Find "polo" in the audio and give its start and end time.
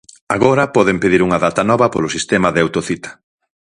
1.93-2.13